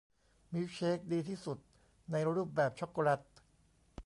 [0.53, 1.57] มิลค์เชคดีที่สุด
[2.11, 3.21] ในรูปแบบช็อกโกแลต